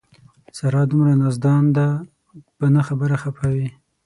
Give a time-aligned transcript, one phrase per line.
[0.57, 1.87] ساره دومره نازدان ده
[2.57, 3.69] په نه خبره خپه وي.